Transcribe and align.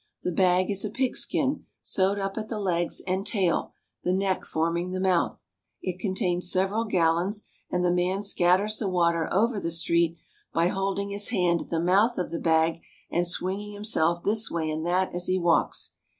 The 0.23 0.31
bag 0.31 0.71
is 0.71 0.83
a 0.83 0.89
pigskin, 0.89 1.63
sewed 1.79 2.17
up 2.17 2.35
at 2.35 2.49
the 2.49 2.57
legs 2.59 3.01
and 3.05 3.23
tail, 3.23 3.75
the 4.03 4.11
neck 4.11 4.45
forming 4.45 4.89
the 4.89 4.99
mouth. 4.99 5.45
It 5.83 5.99
contains 5.99 6.51
several 6.51 6.85
gal 6.85 7.17
lons, 7.17 7.43
and 7.69 7.85
the 7.85 7.91
man 7.93 8.23
scatters 8.23 8.79
the 8.79 8.89
water 8.89 9.29
over 9.31 9.59
the 9.59 9.69
street 9.69 10.17
by 10.53 10.69
holding 10.69 11.11
his 11.11 11.27
hand 11.27 11.61
at 11.61 11.69
the 11.69 11.79
mouth 11.79 12.17
of 12.17 12.31
the 12.31 12.39
bag 12.39 12.81
and 13.11 13.27
swinging 13.27 13.73
himself 13.73 14.23
this 14.23 14.49
way 14.49 14.71
and 14.71 14.83
that 14.87 15.13
as 15.13 15.27
he 15.27 15.37
walks. 15.37 15.91